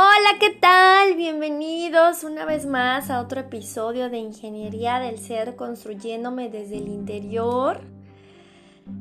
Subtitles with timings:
[0.00, 1.16] Hola, ¿qué tal?
[1.16, 7.80] Bienvenidos una vez más a otro episodio de Ingeniería del Ser construyéndome desde el interior.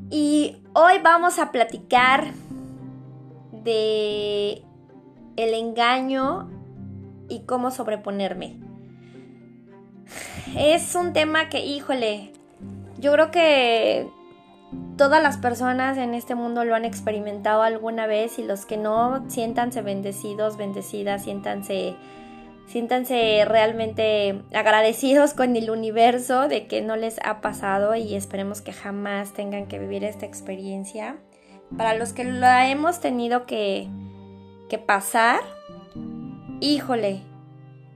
[0.09, 2.33] Y hoy vamos a platicar
[3.51, 4.63] de
[5.35, 6.49] el engaño
[7.29, 8.59] y cómo sobreponerme.
[10.57, 12.33] Es un tema que, híjole,
[12.97, 14.09] yo creo que
[14.97, 19.23] todas las personas en este mundo lo han experimentado alguna vez y los que no,
[19.29, 21.95] siéntanse bendecidos, bendecidas, siéntanse,
[23.45, 29.33] realmente agradecidos con el universo de que no les ha pasado y esperemos que jamás
[29.33, 31.17] tengan que vivir esta experiencia.
[31.77, 33.87] Para los que la hemos tenido que,
[34.69, 35.39] que pasar,
[36.59, 37.21] híjole,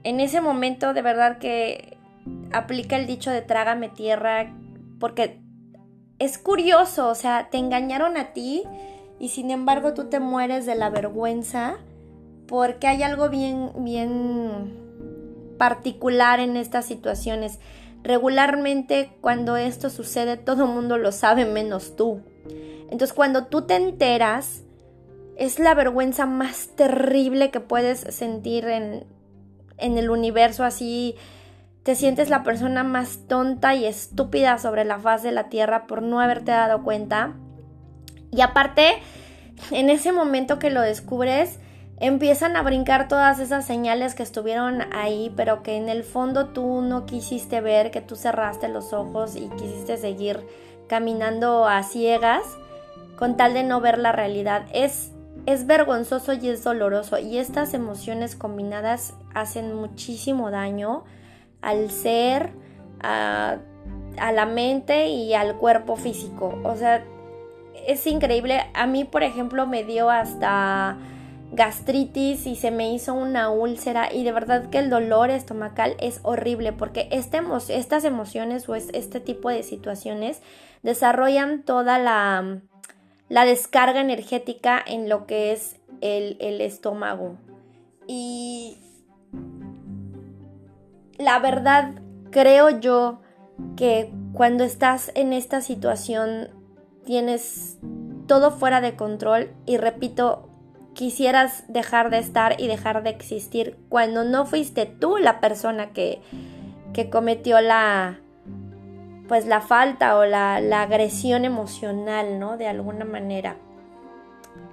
[0.04, 1.96] en ese momento de verdad que
[2.52, 4.54] aplica el dicho de trágame tierra
[4.98, 5.41] porque
[6.22, 8.62] es curioso, o sea, te engañaron a ti
[9.18, 11.78] y sin embargo tú te mueres de la vergüenza
[12.46, 17.58] porque hay algo bien, bien particular en estas situaciones.
[18.04, 22.20] Regularmente cuando esto sucede todo el mundo lo sabe menos tú.
[22.84, 24.62] Entonces cuando tú te enteras
[25.36, 29.06] es la vergüenza más terrible que puedes sentir en,
[29.76, 31.16] en el universo así
[31.82, 36.02] te sientes la persona más tonta y estúpida sobre la faz de la tierra por
[36.02, 37.34] no haberte dado cuenta.
[38.30, 39.02] Y aparte,
[39.70, 41.58] en ese momento que lo descubres,
[41.98, 46.82] empiezan a brincar todas esas señales que estuvieron ahí, pero que en el fondo tú
[46.82, 50.40] no quisiste ver, que tú cerraste los ojos y quisiste seguir
[50.88, 52.42] caminando a ciegas
[53.16, 54.66] con tal de no ver la realidad.
[54.72, 55.12] Es,
[55.46, 61.04] es vergonzoso y es doloroso y estas emociones combinadas hacen muchísimo daño
[61.62, 62.50] al ser,
[63.00, 63.58] a,
[64.16, 66.60] la mente y al cuerpo físico.
[66.64, 67.04] O sea,
[67.86, 68.60] es increíble.
[68.74, 70.98] A mí, por ejemplo, me dio hasta
[71.52, 76.20] gastritis y se me hizo una úlcera y de verdad que el dolor estomacal es
[76.22, 80.40] horrible porque este estas emociones o este tipo de situaciones
[80.82, 82.60] desarrollan toda la,
[83.28, 87.36] la descarga energética en lo que es el, el estómago.
[88.06, 88.78] Y
[91.22, 91.94] la verdad
[92.30, 93.20] creo yo
[93.76, 96.48] que cuando estás en esta situación
[97.04, 97.78] tienes
[98.26, 100.48] todo fuera de control y repito,
[100.94, 106.20] quisieras dejar de estar y dejar de existir cuando no fuiste tú la persona que,
[106.92, 108.18] que cometió la
[109.28, 112.58] pues la falta o la, la, agresión emocional, ¿no?
[112.58, 113.56] De alguna manera.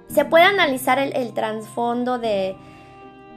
[0.08, 2.56] Se puede analizar el, el trasfondo de,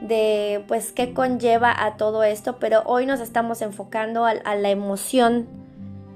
[0.00, 5.46] de pues qué conlleva a todo esto, pero hoy nos estamos enfocando a, la emoción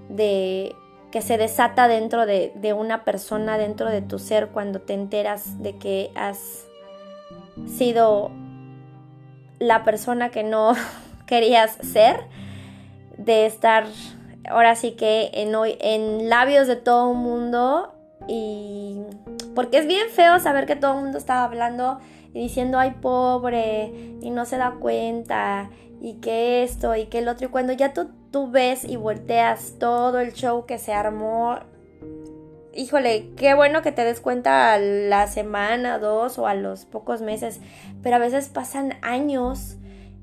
[0.08, 0.74] de
[1.10, 5.76] que se desata dentro de, una persona, dentro de tu ser, cuando te enteras de
[5.76, 6.66] que has
[7.66, 8.30] sido
[9.58, 10.74] la persona que no
[11.26, 12.20] querías ser,
[13.16, 13.86] de estar
[14.48, 17.92] ahora sí que en, en labios de todo el mundo
[18.26, 19.00] y
[19.54, 21.98] porque es bien feo saber que todo el mundo estaba hablando
[22.38, 27.48] diciendo, ay, pobre, y no se da cuenta, y que esto, y que el otro.
[27.48, 31.58] Y cuando ya tú, tú ves y volteas todo el show que se armó,
[32.74, 37.22] híjole, qué bueno que te des cuenta a la semana, dos o a los pocos
[37.22, 37.60] meses,
[38.02, 39.76] pero a veces pasan años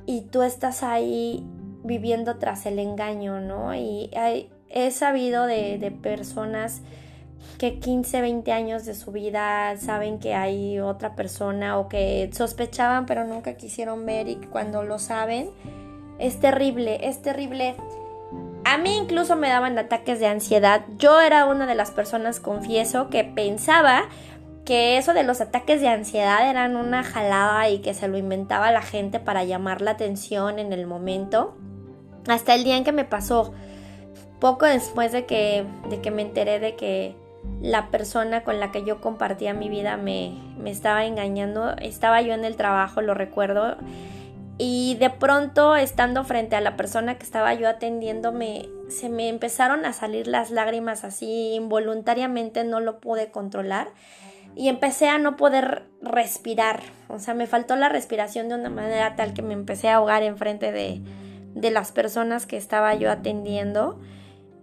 [0.06, 1.46] y tú estás ahí
[1.84, 3.76] viviendo tras el engaño, ¿no?
[3.76, 4.10] Y
[4.70, 6.82] he sabido de, de personas
[7.58, 13.06] que 15, 20 años de su vida saben que hay otra persona o que sospechaban
[13.06, 15.50] pero nunca quisieron ver y cuando lo saben
[16.20, 17.76] es terrible, es terrible.
[18.64, 20.86] A mí incluso me daban ataques de ansiedad.
[20.98, 24.06] Yo era una de las personas, confieso, que pensaba
[24.66, 28.72] que eso de los ataques de ansiedad eran una jalada y que se lo inventaba
[28.72, 31.56] la gente para llamar la atención en el momento.
[32.28, 33.54] Hasta el día en que me pasó,
[34.40, 37.16] poco después de que, de que me enteré de que
[37.62, 41.76] la persona con la que yo compartía mi vida me, me estaba engañando.
[41.78, 43.78] Estaba yo en el trabajo, lo recuerdo.
[44.58, 49.28] Y de pronto, estando frente a la persona que estaba yo atendiendo, me, se me
[49.28, 53.90] empezaron a salir las lágrimas así involuntariamente, no lo pude controlar.
[54.56, 56.82] Y empecé a no poder respirar.
[57.10, 60.24] O sea, me faltó la respiración de una manera tal que me empecé a ahogar
[60.24, 61.02] enfrente de,
[61.54, 64.00] de las personas que estaba yo atendiendo.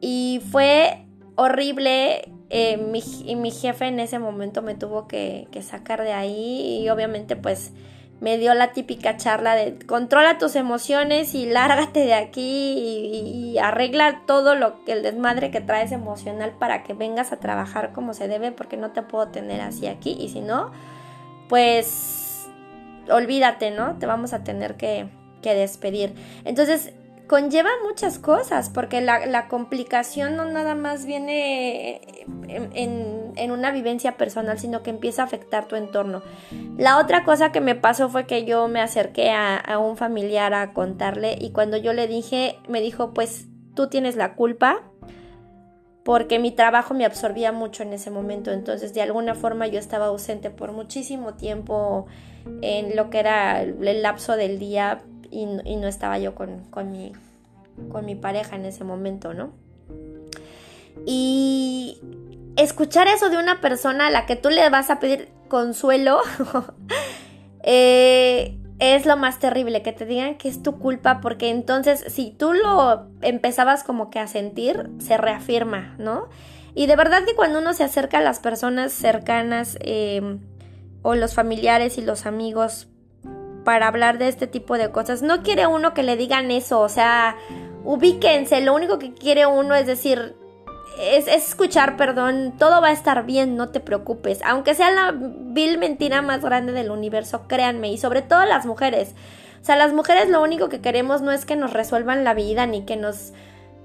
[0.01, 1.05] Y fue
[1.37, 2.79] horrible eh,
[3.25, 7.73] y mi jefe en ese momento me tuvo que, sacar de ahí y obviamente pues
[8.21, 14.23] me dio la típica charla de controla tus emociones y lárgate de aquí y, arregla
[14.27, 18.29] todo lo que el desmadre que traes emocional para que vengas a trabajar como se
[18.29, 20.73] debe porque no te puedo tener así aquí y si no
[21.49, 22.49] pues
[23.11, 23.99] olvídate, ¿no?
[23.99, 25.09] Te vamos a tener que
[25.43, 26.15] despedir.
[26.45, 26.93] Entonces,
[27.27, 32.01] conlleva muchas cosas, porque la, complicación no nada más viene
[32.47, 36.23] en, una vivencia personal, sino que empieza a afectar tu entorno.
[36.77, 40.55] La otra cosa que me pasó fue que yo me acerqué a, a un familiar
[40.55, 44.83] a contarle y cuando yo le dije, me dijo, pues tú tienes la culpa,
[46.05, 50.07] porque mi trabajo me absorbía mucho en ese momento, entonces de alguna forma yo estaba
[50.07, 52.07] ausente por muchísimo tiempo
[52.61, 57.13] en lo que era el lapso del día y, no estaba yo con, mi,
[57.91, 59.53] con mi pareja en ese momento, ¿no?
[61.07, 61.99] Y
[62.57, 66.21] escuchar eso de una persona a la que tú le vas a pedir consuelo
[67.63, 72.31] eh, es lo más terrible, que te digan que es tu culpa, porque entonces si
[72.31, 76.29] tú lo empezabas como que a sentir, se reafirma, ¿no?
[76.75, 80.39] Y de verdad que cuando uno se acerca a las personas cercanas eh,
[81.03, 82.89] o los familiares y los amigos
[83.65, 85.23] para hablar de este tipo de cosas.
[85.23, 87.37] No quiere uno que le digan eso, o sea,
[87.85, 90.37] ubíquense, lo único que quiere uno es decir,
[90.99, 95.79] es, escuchar, perdón, todo va a estar bien, no te preocupes, aunque sea la vil
[95.79, 99.15] mentira más grande del universo, créanme, y sobre todo las mujeres.
[99.61, 102.67] O sea, las mujeres lo único que queremos no es que nos resuelvan la vida
[102.67, 103.33] ni que nos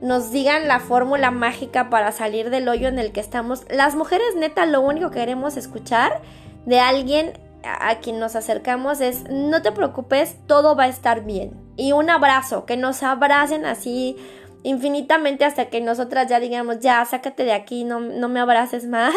[0.01, 3.65] nos digan la fórmula mágica para salir del hoyo en el que estamos.
[3.69, 6.21] Las mujeres neta lo único que queremos escuchar
[6.65, 7.33] de alguien
[7.63, 11.54] a, quien nos acercamos es no te preocupes, todo va a estar bien.
[11.75, 14.15] Y un abrazo, que nos abracen así
[14.63, 19.15] infinitamente hasta que nosotras ya digamos, ya, sácate de aquí, no, no me abraces más.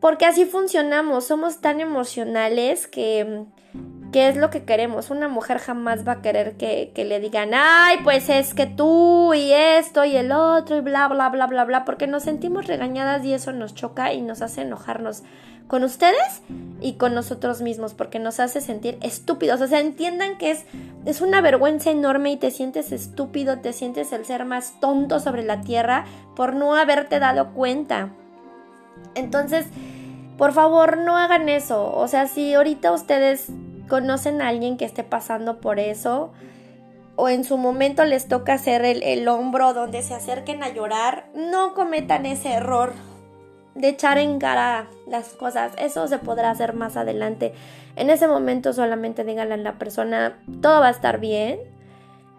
[0.00, 3.44] Porque así funcionamos, somos tan emocionales que,
[4.12, 5.10] ¿qué es lo que queremos?
[5.10, 9.32] Una mujer jamás va a querer que, que, le digan, ay, pues es que tú
[9.32, 13.24] y esto y el otro y bla, bla, bla, bla, bla, porque nos sentimos regañadas
[13.24, 15.22] y eso nos choca y nos hace enojarnos
[15.72, 16.42] con ustedes
[16.82, 19.58] y con nosotros mismos, porque nos hace sentir estúpidos.
[19.62, 20.66] O sea, entiendan que es,
[21.06, 25.44] es una vergüenza enorme y te sientes estúpido, te sientes el ser más tonto sobre
[25.44, 26.04] la tierra
[26.36, 28.10] por no haberte dado cuenta.
[29.14, 29.64] Entonces,
[30.36, 31.90] por favor, no hagan eso.
[31.96, 33.46] O sea, si ahorita ustedes
[33.88, 36.34] conocen a alguien que esté pasando por eso,
[37.16, 41.30] o en su momento les toca hacer el, el hombro donde se acerquen a llorar,
[41.34, 42.92] no cometan ese error
[43.74, 45.72] de echar en cara las cosas.
[45.78, 47.52] Eso se podrá hacer más adelante.
[47.96, 51.60] En ese momento solamente díganle a la persona, todo va a estar bien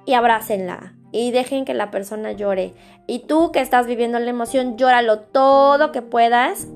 [0.05, 2.73] y abrácenla y dejen que la persona llore.
[3.07, 6.67] Y tú que estás viviendo la emoción, llóralo todo que puedas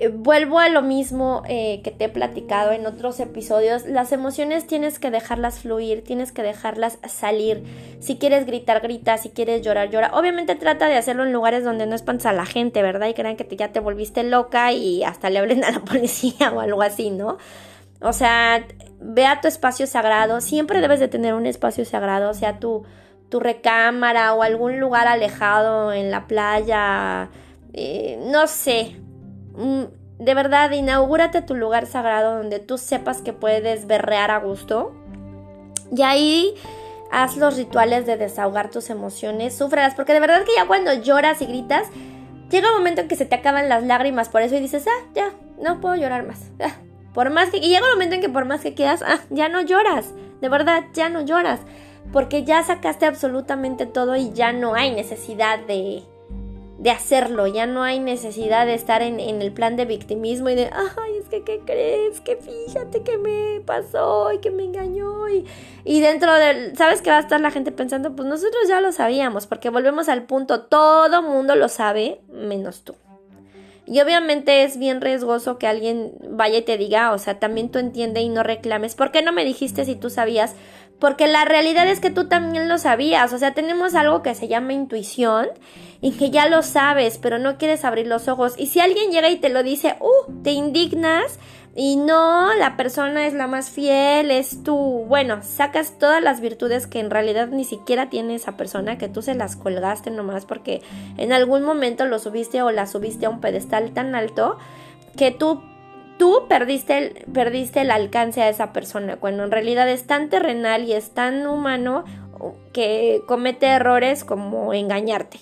[0.00, 3.84] eh, vuelvo a lo mismo eh, que te he platicado en otros episodios.
[3.84, 7.62] Las emociones tienes que dejarlas fluir, tienes que dejarlas salir.
[8.00, 9.18] Si quieres gritar, grita.
[9.18, 10.12] Si quieres llorar, llora.
[10.14, 13.08] Obviamente trata de hacerlo en lugares donde no espantes a la gente, ¿verdad?
[13.08, 16.60] Y crean que ya te volviste loca y hasta le hablen a la policía o
[16.60, 17.36] algo así, ¿no?
[18.00, 18.64] O sea,
[19.00, 20.40] ve a tu espacio sagrado.
[20.40, 22.84] Siempre debes de tener un espacio sagrado, sea, tu,
[23.28, 27.28] tu recámara o algún lugar alejado en la playa.
[27.74, 28.96] Eh, no sé,
[29.54, 34.92] de verdad, inaugúrate tu lugar sagrado donde tú sepas que puedes berrear a gusto.
[35.94, 36.54] Y ahí
[37.10, 41.42] haz los rituales de desahogar tus emociones, sufras, porque de verdad que ya cuando lloras
[41.42, 41.88] y gritas,
[42.50, 45.06] llega un momento en que se te acaban las lágrimas por eso y dices, ah,
[45.14, 46.50] ya, no puedo llorar más.
[46.60, 46.74] Ah,
[47.14, 49.48] por más que, y llega un momento en que por más que quieras, ah, ya
[49.48, 51.58] no lloras, de verdad, ya no lloras,
[52.12, 56.04] porque ya sacaste absolutamente todo y ya no hay necesidad de,
[56.80, 60.70] de hacerlo, ya no hay necesidad de estar en, el plan de victimismo y de,
[60.72, 62.22] ay, es que, ¿qué crees?
[62.22, 65.44] Que fíjate que me pasó y que me engañó y,
[65.84, 68.16] y dentro del, ¿sabes qué va a estar la gente pensando?
[68.16, 72.94] Pues nosotros ya lo sabíamos, porque volvemos al punto, todo mundo lo sabe, menos tú.
[73.86, 77.78] Y obviamente es bien riesgoso que alguien vaya y te diga, o sea, también tú
[77.78, 80.54] entiende y no reclames, ¿por qué no me dijiste si tú sabías?
[81.00, 84.48] Porque la realidad es que tú también lo sabías, o sea, tenemos algo que se
[84.48, 85.48] llama intuición
[86.02, 88.54] y que ya lo sabes, pero no quieres abrir los ojos.
[88.58, 91.38] Y si alguien llega y te lo dice, uh, te indignas
[91.74, 94.76] y no, la persona es la más fiel, es tú,
[95.08, 99.22] bueno, sacas todas las virtudes que en realidad ni siquiera tiene esa persona, que tú
[99.22, 100.82] se las colgaste nomás porque
[101.16, 104.58] en algún momento lo subiste o la subiste a un pedestal tan alto
[105.16, 105.62] que tú
[106.20, 110.84] tú perdiste el, perdiste el alcance a esa persona, cuando en realidad es tan terrenal
[110.84, 112.04] y es tan humano
[112.74, 115.40] que comete errores como engañarte.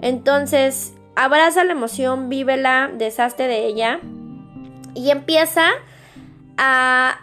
[0.00, 3.98] Entonces, abraza la emoción, vívela, deshazte de ella
[4.94, 5.64] y empieza
[6.56, 7.18] a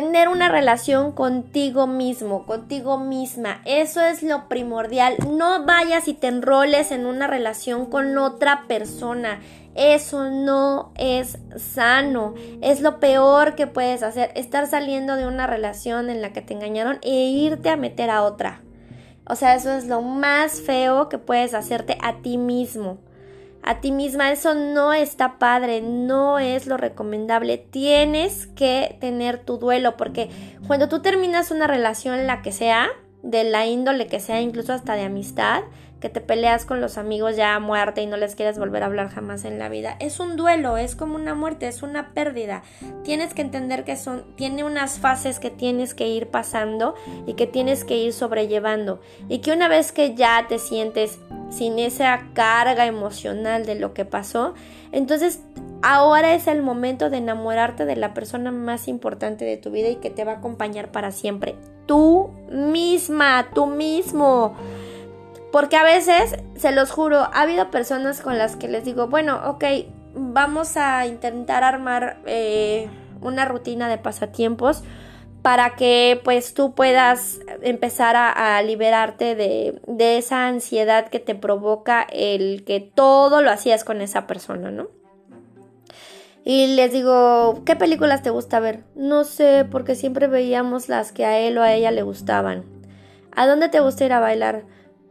[0.00, 3.60] tener una relación contigo mismo, contigo misma.
[3.64, 5.16] Eso es lo primordial.
[5.28, 9.40] No vayas y te enroles en una relación con otra persona.
[9.74, 12.34] Eso no es sano.
[12.60, 14.30] Es lo peor que puedes hacer.
[14.36, 18.22] Estar saliendo de una relación en la que te engañaron e irte a meter a
[18.22, 18.62] otra.
[19.26, 22.98] O sea, eso es lo más feo que puedes hacerte a ti mismo
[23.68, 24.32] a ti misma.
[24.32, 27.58] Eso no está padre, no es lo recomendable.
[27.58, 30.30] Tienes que tener tu duelo porque
[30.66, 32.88] cuando tú terminas una relación, la que sea,
[33.22, 35.64] de la índole que sea, incluso hasta de amistad,
[36.00, 38.86] que te peleas con los amigos ya a muerte y no les quieres volver a
[38.86, 39.96] hablar jamás en la vida.
[39.98, 42.62] Es un duelo, es como una muerte, es una pérdida.
[43.02, 46.94] Tienes que entender que son, tiene unas fases que tienes que ir pasando
[47.26, 49.00] y que tienes que ir sobrellevando.
[49.28, 51.18] Y que una vez que ya te sientes
[51.50, 54.54] sin esa carga emocional de lo que pasó,
[54.92, 55.40] entonces
[55.82, 59.96] ahora es el momento de enamorarte de la persona más importante de tu vida y
[59.96, 61.56] que te va a acompañar para siempre.
[61.86, 64.54] Tú misma, tú mismo.
[65.52, 69.40] Porque a veces, se los juro, ha habido personas con las que les digo, bueno,
[69.46, 69.64] ok,
[70.14, 72.88] vamos a intentar armar eh,
[73.20, 74.82] una rutina de pasatiempos
[75.42, 82.02] para que pues tú puedas empezar a, liberarte de, de, esa ansiedad que te provoca
[82.02, 84.88] el que todo lo hacías con esa persona, ¿no?
[86.44, 88.80] Y les digo, ¿qué películas te gusta ver?
[88.94, 92.64] No sé, porque siempre veíamos las que a él o a ella le gustaban.
[93.36, 94.64] ¿A dónde te gusta ir a bailar?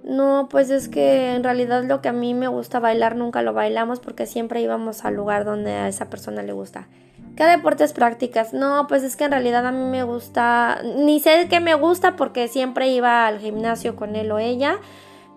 [0.04, 3.54] No, pues es que en realidad lo que a mí me gusta bailar nunca lo
[3.54, 6.88] bailamos porque siempre íbamos al lugar donde a esa persona le gusta.
[7.36, 8.54] ¿Qué deportes practicas?
[8.54, 12.16] No, pues es que en realidad a mí me gusta, ni sé qué me gusta
[12.16, 14.80] porque siempre iba al gimnasio con él o ella,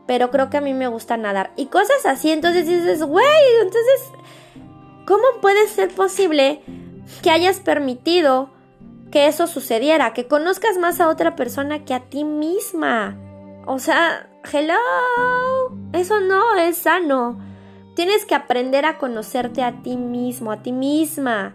[0.06, 1.50] pero creo que a mí me gusta nadar.
[1.56, 3.26] Y cosas así, entonces dices, güey,
[3.60, 4.12] entonces,
[5.06, 6.62] ¿cómo puede ser posible
[7.22, 8.48] que hayas permitido
[9.10, 10.14] que eso sucediera?
[10.14, 13.29] Que conozcas más a otra persona que a ti misma.
[13.66, 14.74] O sea, hello,
[15.92, 17.38] eso no es sano.
[17.94, 21.54] Tienes que aprender a conocerte a ti mismo, a ti misma.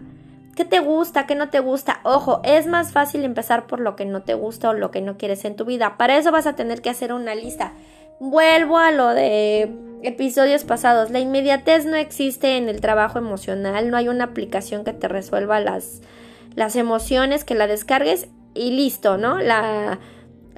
[0.54, 1.26] ¿Qué te gusta?
[1.26, 2.00] ¿Qué no te gusta?
[2.02, 5.18] Ojo, es más fácil empezar por lo que no te gusta o lo que no
[5.18, 5.96] quieres en tu vida.
[5.98, 7.72] Para eso vas a tener que hacer una lista.
[8.20, 9.70] Vuelvo a lo de
[10.02, 11.10] episodios pasados.
[11.10, 13.90] La inmediatez no existe en el trabajo emocional.
[13.90, 16.00] No hay una aplicación que te resuelva las,
[16.54, 19.38] las emociones, que la descargues y listo, ¿no?
[19.38, 19.98] La,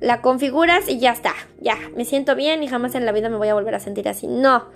[0.00, 1.34] la configuras y ya está.
[1.60, 4.08] Ya, me siento bien y jamás en la vida me voy a volver a sentir
[4.08, 4.26] así.
[4.26, 4.66] No.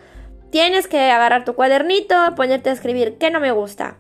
[0.51, 3.97] Tienes que agarrar tu cuadernito, ponerte a escribir qué no me gusta,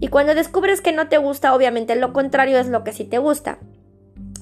[0.00, 3.18] y cuando descubres que no te gusta, obviamente lo contrario es lo que sí te
[3.18, 3.58] gusta.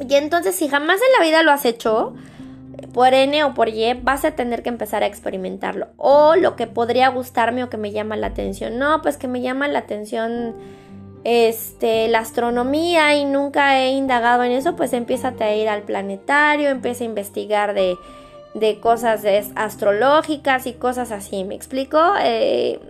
[0.01, 2.15] Y entonces si jamás en la vida lo has hecho,
[2.93, 5.89] por N o por Y, vas a tener que empezar a experimentarlo.
[5.97, 8.79] O lo que podría gustarme o que me llama la atención.
[8.79, 10.55] No, pues que me llama la atención
[11.25, 16.69] este, la astronomía y nunca he indagado en eso, pues empieza a ir al planetario,
[16.69, 17.97] empieza a investigar de,
[18.55, 19.25] de cosas
[19.55, 21.99] astrológicas y cosas así, ¿me explico?
[22.21, 22.81] Eh,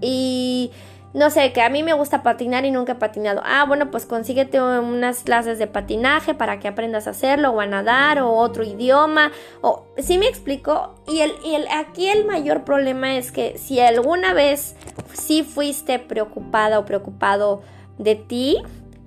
[0.00, 0.70] y
[1.14, 3.42] no sé, que a mí me gusta patinar y nunca he patinado.
[3.44, 7.66] Ah, bueno, pues consíguete unas clases de patinaje para que aprendas a hacerlo, o a
[7.66, 9.84] nadar, o otro idioma, o...
[9.98, 10.94] ¿Sí me explico?
[11.06, 14.74] Y, el, y el, aquí el mayor problema es que si alguna vez
[15.12, 17.62] sí fuiste preocupada o preocupado
[17.98, 18.62] de ti,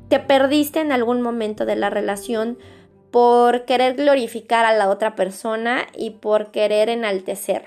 [0.07, 2.59] te perdiste en algún momento de la relación
[3.09, 7.63] por querer glorificar a la otra persona y por querer enaltecer.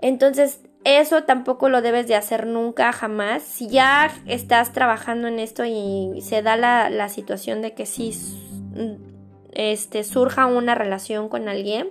[0.00, 0.60] Entonces,
[0.96, 3.42] eso tampoco lo debes de hacer nunca, jamás.
[3.42, 8.12] Si ya estás trabajando en esto y se da la, situación de que sí
[9.52, 11.88] este, surja una relación con alguien,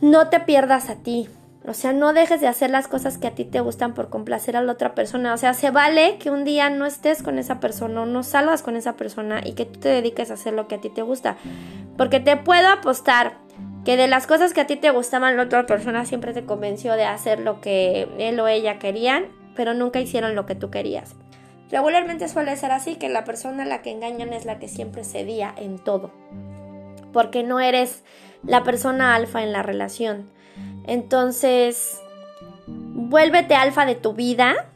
[0.00, 1.28] no te pierdas a ti.
[1.68, 4.56] O sea, no dejes de hacer las cosas que a ti te gustan por complacer
[4.56, 5.34] a la otra persona.
[5.34, 8.62] O sea, se vale que un día no estés con esa persona o no salgas
[8.62, 11.02] con esa persona y que tú te dediques a hacer lo que a ti te
[11.02, 11.36] gusta.
[11.96, 13.38] Porque te puedo apostar
[13.86, 16.94] que de las cosas que a ti te gustaban, la otra persona siempre te convenció
[16.94, 21.14] de hacer lo que él o ella querían, pero nunca hicieron lo que tú querías.
[21.70, 25.04] Regularmente suele ser así, que la persona a la que engañan es la que siempre
[25.04, 26.10] cedía en todo,
[27.12, 28.02] porque no eres
[28.42, 30.32] la persona alfa en la relación.
[30.88, 32.00] Entonces,
[32.66, 34.66] vuélvete alfa de tu vida,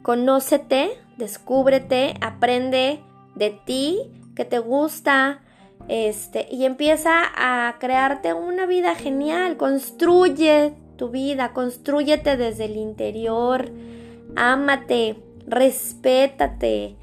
[0.00, 3.00] conócete, descúbrete, aprende
[3.34, 3.98] de ti,
[4.34, 5.42] que te gusta,
[5.86, 13.70] este, y empieza a crearte una vida genial, construye tu vida, construyete desde el interior,
[14.36, 15.16] ámate,
[15.46, 16.96] respétate,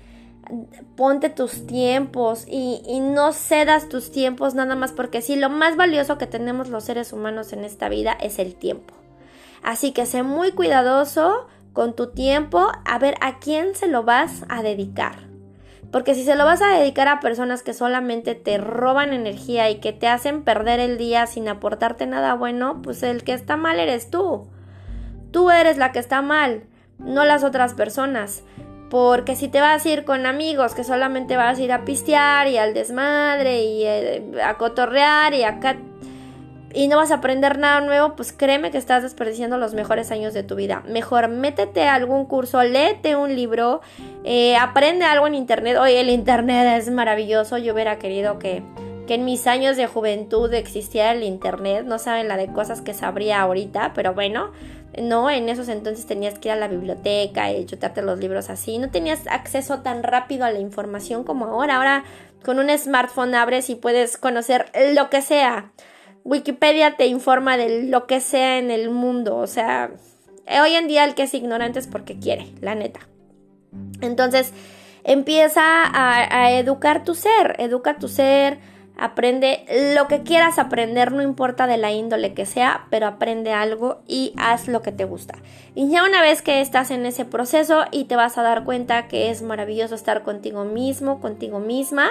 [0.95, 5.75] ponte tus tiempos y, y, no cedas tus tiempos nada más porque sí, lo más
[5.75, 8.93] valioso que tenemos los seres humanos en esta vida es el tiempo.
[9.63, 14.43] Así que sé muy cuidadoso con tu tiempo a ver a quién se lo vas
[14.47, 15.24] a dedicar.
[15.91, 19.79] Porque si se lo vas a dedicar a personas que solamente te roban energía y
[19.79, 23.79] que te hacen perder el día sin aportarte nada bueno, pues el que está mal
[23.79, 24.47] eres tú.
[25.31, 26.63] Tú eres la que está mal,
[26.97, 28.43] no las otras personas.
[28.89, 32.47] Porque si te vas a ir con amigos que solamente vas a ir a pistear
[32.47, 35.77] y al desmadre y eh, a cotorrear y acá
[36.75, 40.33] y no vas a aprender nada nuevo, pues créeme que estás desperdiciando los mejores años
[40.33, 40.83] de tu vida.
[40.87, 43.81] Mejor métete a algún curso, léete un libro,
[44.25, 45.77] eh, aprende algo en internet.
[45.77, 47.57] Oye, el internet es maravilloso.
[47.57, 48.61] Yo hubiera querido que,
[49.07, 51.85] que en mis años de juventud existiera el internet.
[51.85, 54.51] No saben la de cosas que sabría ahorita, pero bueno.
[55.01, 58.77] No, en esos entonces tenías que ir a la biblioteca y chutarte los libros así.
[58.79, 61.77] No tenías acceso tan rápido a la información como ahora.
[61.77, 62.03] Ahora
[62.45, 65.71] con un smartphone abres y puedes conocer lo que sea.
[66.25, 69.37] Wikipedia te informa de lo que sea en el mundo.
[69.37, 69.91] O sea,
[70.61, 73.07] hoy en día el que es ignorante es porque quiere, la neta.
[74.01, 74.51] Entonces,
[75.03, 78.57] empieza a, educar tu ser, educa tu ser,
[78.97, 79.65] aprende
[79.95, 84.33] lo que quieras aprender, no importa de la índole que sea, pero aprende algo y
[84.37, 85.35] haz lo que te gusta.
[85.75, 89.07] Y ya una vez que estás en ese proceso y te vas a dar cuenta
[89.07, 92.09] que es maravilloso estar contigo mismo, contigo misma,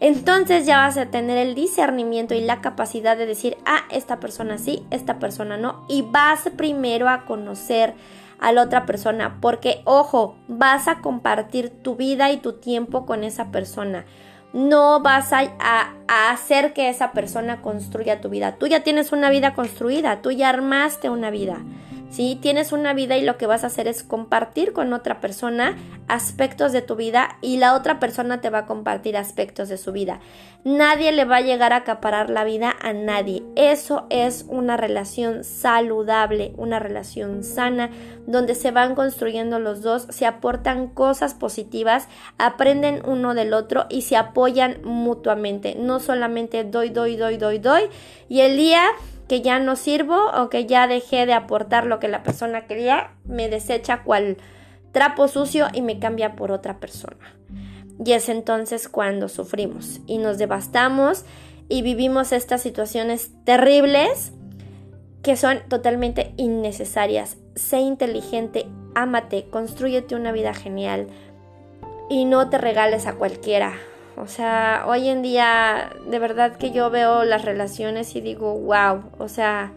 [0.00, 4.58] entonces ya vas a tener el discernimiento y la capacidad de decir, ah, esta persona
[4.58, 7.94] sí, esta persona no, y vas primero a conocer
[8.38, 13.24] a la otra persona, porque ojo, vas a compartir tu vida y tu tiempo con
[13.24, 14.04] esa persona.
[14.52, 18.56] No vas a, hacer que esa persona construya tu vida.
[18.56, 21.58] Tú ya tienes una vida construida, tú ya armaste una vida.
[22.16, 22.38] ¿Sí?
[22.40, 25.76] Tienes una vida y lo que vas a hacer es compartir con otra persona
[26.08, 29.92] aspectos de tu vida y la otra persona te va a compartir aspectos de su
[29.92, 30.20] vida.
[30.64, 33.42] Nadie le va a llegar a acaparar la vida a nadie.
[33.54, 37.90] Eso es una relación saludable, una relación sana,
[38.26, 42.08] donde se van construyendo los dos, se aportan cosas positivas,
[42.38, 45.74] aprenden uno del otro y se apoyan mutuamente.
[45.78, 47.82] No solamente doy, doy, doy, doy, doy
[48.30, 48.86] y el día
[49.28, 53.10] que ya no sirvo o que ya dejé de aportar lo que la persona quería,
[53.24, 54.36] me desecha cual
[54.92, 57.34] trapo sucio y me cambia por otra persona.
[58.04, 61.24] Y es entonces cuando sufrimos y nos devastamos
[61.68, 64.32] y vivimos estas situaciones terribles
[65.22, 67.36] que son totalmente innecesarias.
[67.56, 71.08] Sé inteligente, ámate, construyete una vida genial
[72.08, 73.74] y no te regales a cualquiera.
[74.16, 79.02] O sea, hoy en día de verdad que yo veo las relaciones y digo, wow,
[79.18, 79.72] o sea,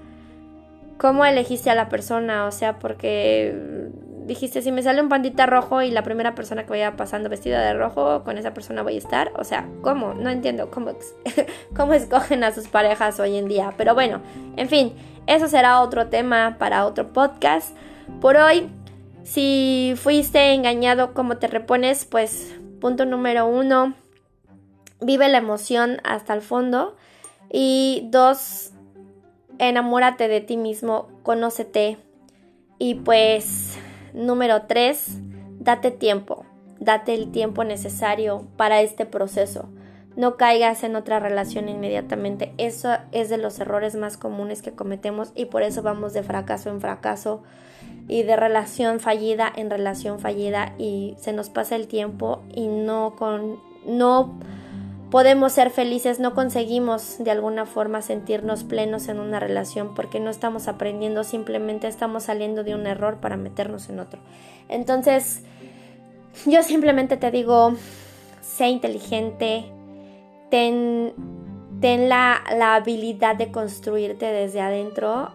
[0.97, 2.45] ¿cómo elegiste a la persona?
[2.45, 3.89] O sea, porque
[4.25, 7.61] dijiste, si me sale un pandita rojo y la primera persona que vaya pasando vestida
[7.61, 9.31] de rojo, con esa persona voy a estar.
[9.35, 10.13] O sea, ¿cómo?
[10.13, 10.93] No entiendo cómo,
[11.75, 13.73] cómo escogen a sus parejas hoy en día.
[13.75, 14.21] Pero bueno,
[14.55, 14.93] en fin,
[15.27, 17.75] eso será otro tema para otro podcast.
[18.21, 18.69] Por hoy,
[19.23, 22.05] si fuiste engañado, ¿cómo te repones?
[22.05, 23.95] Pues punto número uno
[25.01, 26.95] vive la emoción hasta el fondo.
[27.51, 28.71] Y dos,
[29.57, 31.97] enamórate de ti mismo, conócete.
[32.77, 33.77] Y pues,
[34.13, 35.17] número tres,
[35.59, 36.45] date tiempo,
[36.79, 39.69] date el tiempo necesario para este proceso.
[40.15, 42.53] No caigas en otra relación inmediatamente.
[42.57, 46.69] Eso es de los errores más comunes que cometemos y por eso vamos de fracaso
[46.69, 47.43] en fracaso
[48.07, 53.15] y de relación fallida en relación fallida y se nos pasa el tiempo y no
[53.17, 54.39] con no
[55.11, 60.29] podemos ser felices, no conseguimos de alguna forma sentirnos plenos en una relación porque no
[60.29, 64.19] estamos aprendiendo, simplemente estamos saliendo de un error para meternos en otro.
[64.67, 65.41] Entonces,
[66.45, 67.73] yo simplemente te digo,
[68.41, 69.65] sé inteligente,
[70.51, 71.13] ten,
[71.81, 75.31] ten la, la habilidad de construirte desde adentro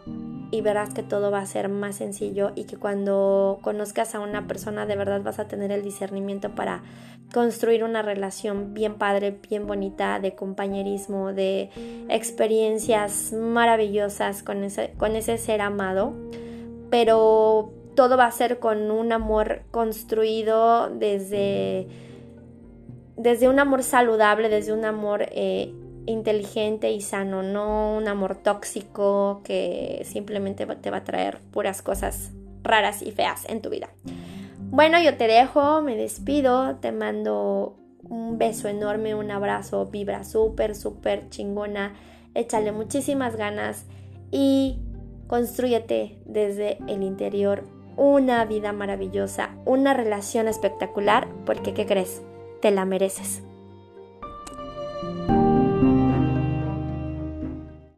[0.55, 4.47] y verás que todo va a ser más sencillo y que cuando conozcas a una
[4.47, 6.85] persona de verdad vas a tener el discernimiento para
[7.33, 11.71] construir una relación bien padre, bien bonita, de compañerismo, de
[12.09, 16.15] experiencias maravillosas con ese, con ese ser amado.
[16.89, 21.89] Pero todo va a ser con un amor construido desde,
[23.17, 25.75] desde un amor saludable, desde un amor eh,
[26.07, 32.33] inteligente y sano, no un amor tóxico que simplemente te va a traer puras cosas
[32.63, 33.91] raras y feas en tu vida.
[34.59, 40.75] Bueno, yo te dejo, me despido, te mando un beso enorme, un abrazo, vibra súper,
[40.75, 41.95] súper chingona,
[42.35, 43.87] échale muchísimas ganas
[44.31, 44.81] y
[45.29, 47.65] construyete desde el interior
[47.97, 52.23] una vida maravillosa, una relación espectacular, porque ¿qué crees?
[52.61, 53.44] Te la mereces.